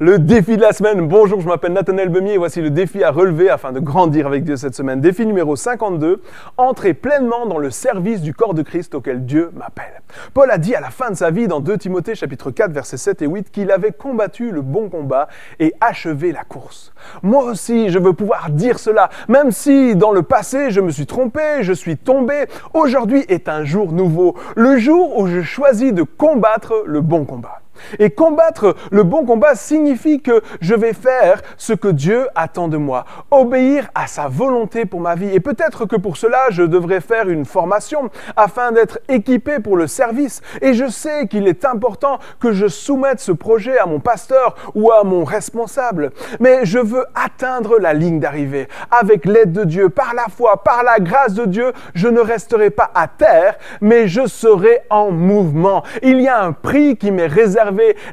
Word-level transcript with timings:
le 0.00 0.18
défi 0.18 0.56
de 0.56 0.62
la 0.62 0.72
semaine. 0.72 1.06
Bonjour, 1.06 1.42
je 1.42 1.46
m'appelle 1.46 1.74
Nathanaël 1.74 2.08
Bemier 2.08 2.32
et 2.32 2.38
voici 2.38 2.62
le 2.62 2.70
défi 2.70 3.04
à 3.04 3.10
relever 3.10 3.50
afin 3.50 3.70
de 3.70 3.80
grandir 3.80 4.26
avec 4.26 4.44
Dieu 4.44 4.56
cette 4.56 4.74
semaine. 4.74 5.02
Défi 5.02 5.26
numéro 5.26 5.56
52, 5.56 6.22
entrer 6.56 6.94
pleinement 6.94 7.44
dans 7.44 7.58
le 7.58 7.70
service 7.70 8.22
du 8.22 8.32
corps 8.32 8.54
de 8.54 8.62
Christ 8.62 8.94
auquel 8.94 9.26
Dieu 9.26 9.50
m'appelle. 9.54 10.00
Paul 10.32 10.50
a 10.50 10.56
dit 10.56 10.74
à 10.74 10.80
la 10.80 10.88
fin 10.88 11.10
de 11.10 11.16
sa 11.16 11.30
vie 11.30 11.48
dans 11.48 11.60
2 11.60 11.76
Timothée 11.76 12.14
chapitre 12.14 12.50
4 12.50 12.72
versets 12.72 12.96
7 12.96 13.20
et 13.20 13.26
8 13.26 13.50
qu'il 13.50 13.70
avait 13.70 13.92
combattu 13.92 14.50
le 14.50 14.62
bon 14.62 14.88
combat 14.88 15.28
et 15.58 15.74
achevé 15.82 16.32
la 16.32 16.44
course. 16.44 16.94
Moi 17.22 17.44
aussi, 17.44 17.90
je 17.90 17.98
veux 17.98 18.14
pouvoir 18.14 18.48
dire 18.48 18.78
cela, 18.78 19.10
même 19.28 19.50
si 19.50 19.96
dans 19.96 20.12
le 20.12 20.22
passé 20.22 20.70
je 20.70 20.80
me 20.80 20.90
suis 20.90 21.04
trompé, 21.04 21.42
je 21.60 21.74
suis 21.74 21.98
tombé, 21.98 22.46
aujourd'hui 22.72 23.26
est 23.28 23.50
un 23.50 23.64
jour 23.64 23.92
nouveau, 23.92 24.34
le 24.56 24.78
jour 24.78 25.18
où 25.18 25.26
je 25.26 25.42
choisis 25.42 25.92
de 25.92 26.04
combattre 26.04 26.84
le 26.86 27.02
bon 27.02 27.26
combat. 27.26 27.59
Et 27.98 28.10
combattre 28.10 28.76
le 28.90 29.02
bon 29.02 29.24
combat 29.24 29.54
signifie 29.54 30.20
que 30.20 30.42
je 30.60 30.74
vais 30.74 30.92
faire 30.92 31.40
ce 31.56 31.72
que 31.72 31.88
Dieu 31.88 32.28
attend 32.34 32.68
de 32.68 32.76
moi, 32.76 33.04
obéir 33.30 33.88
à 33.94 34.06
sa 34.06 34.28
volonté 34.28 34.84
pour 34.86 35.00
ma 35.00 35.14
vie. 35.14 35.34
Et 35.34 35.40
peut-être 35.40 35.86
que 35.86 35.96
pour 35.96 36.16
cela, 36.16 36.46
je 36.50 36.62
devrais 36.62 37.00
faire 37.00 37.28
une 37.28 37.44
formation 37.44 38.10
afin 38.36 38.72
d'être 38.72 38.98
équipé 39.08 39.58
pour 39.60 39.76
le 39.76 39.86
service. 39.86 40.40
Et 40.60 40.74
je 40.74 40.88
sais 40.88 41.26
qu'il 41.26 41.48
est 41.48 41.64
important 41.64 42.18
que 42.38 42.52
je 42.52 42.68
soumette 42.68 43.20
ce 43.20 43.32
projet 43.32 43.78
à 43.78 43.86
mon 43.86 44.00
pasteur 44.00 44.54
ou 44.74 44.92
à 44.92 45.04
mon 45.04 45.24
responsable. 45.24 46.12
Mais 46.38 46.64
je 46.64 46.78
veux 46.78 47.06
atteindre 47.14 47.78
la 47.78 47.92
ligne 47.92 48.20
d'arrivée. 48.20 48.68
Avec 48.90 49.24
l'aide 49.24 49.52
de 49.52 49.64
Dieu, 49.64 49.88
par 49.88 50.14
la 50.14 50.26
foi, 50.28 50.62
par 50.62 50.82
la 50.82 50.98
grâce 50.98 51.34
de 51.34 51.46
Dieu, 51.46 51.72
je 51.94 52.08
ne 52.08 52.20
resterai 52.20 52.70
pas 52.70 52.90
à 52.94 53.08
terre, 53.08 53.56
mais 53.80 54.08
je 54.08 54.26
serai 54.26 54.80
en 54.90 55.10
mouvement. 55.10 55.82
Il 56.02 56.20
y 56.20 56.28
a 56.28 56.42
un 56.42 56.52
prix 56.52 56.96
qui 56.96 57.10
m'est 57.10 57.26
réservé 57.26 57.59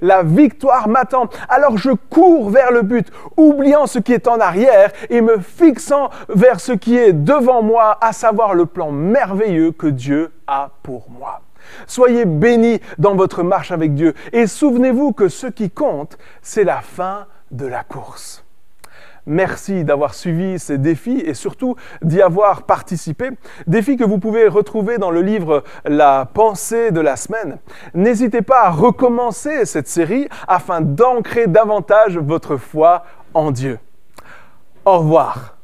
la 0.02 0.24
victoire 0.24 0.88
m'attend. 0.88 1.30
Alors 1.50 1.78
je 1.78 1.92
cours 1.92 2.50
vers 2.50 2.72
le 2.72 2.82
but, 2.82 3.08
oubliant 3.36 3.88
ce 3.88 4.00
qui 4.00 4.14
est 4.14 4.28
en 4.28 4.40
arrière 4.40 4.92
et 5.10 5.22
me 5.22 5.40
fixant 5.40 6.09
vers 6.30 6.59
ce 6.59 6.72
qui 6.72 6.98
est 6.98 7.14
devant 7.14 7.62
moi, 7.62 7.98
à 8.02 8.14
savoir 8.14 8.54
le 8.54 8.66
plan 8.66 8.92
merveilleux 8.92 9.72
que 9.72 9.88
Dieu 9.88 10.31
a 10.48 10.72
pour 10.84 11.09
moi. 11.09 11.42
Soyez 11.86 12.26
bénis 12.26 12.80
dans 12.98 13.16
votre 13.16 13.44
marche 13.44 13.72
avec 13.72 13.94
Dieu 13.94 14.14
et 14.31 14.48
souvenez-vous 14.48 15.12
que 15.12 15.28
ce 15.28 15.48
qui 15.48 15.70
compte, 15.70 16.17
c'est 16.42 16.64
la 16.64 16.82
fin 16.82 17.28
de 17.52 17.66
la 17.66 17.84
course. 17.84 18.47
Merci 19.28 19.83
d'avoir 19.83 20.14
suivi 20.14 20.58
ces 20.58 20.78
défis 20.78 21.22
et 21.25 21.33
surtout 21.33 21.75
d'y 22.02 22.22
avoir 22.22 22.64
participé. 22.64 23.30
Défis 23.67 23.97
que 23.97 24.06
vous 24.06 24.20
pouvez 24.20 24.47
retrouver 24.47 24.97
dans 24.97 25.11
le 25.11 25.22
livre 25.22 25.64
La 25.83 26.30
pensée 26.33 26.92
de 26.92 27.02
la 27.02 27.17
semaine. 27.17 27.58
N'hésitez 27.94 28.42
pas 28.42 28.61
à 28.61 28.70
recommencer 28.70 29.66
cette 29.66 29.89
série 29.89 30.30
afin 30.48 30.80
d'ancrer 30.80 31.48
davantage 31.48 32.17
votre 32.17 32.55
foi 32.55 33.03
en 33.33 33.52
Dieu. 33.52 33.80
Au 34.86 35.00
revoir. 35.00 35.56